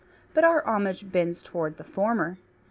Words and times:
But 0.33 0.43
our 0.43 0.65
homage 0.67 1.11
bends 1.11 1.43
toward 1.43 1.77
the 1.77 1.83
former. 1.83 2.39